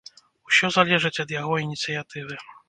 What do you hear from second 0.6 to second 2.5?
залежыць ад яго ініцыятывы.